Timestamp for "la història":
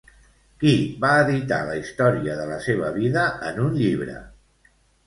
1.67-2.39